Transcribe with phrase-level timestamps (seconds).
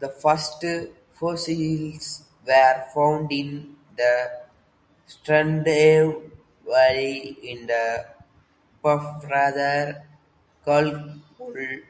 [0.00, 0.64] The first
[1.14, 4.40] fossils were found in the
[5.08, 6.18] Strundevalley
[7.44, 8.06] in the
[8.84, 10.04] Paffrather
[10.66, 11.80] Kalkmulde.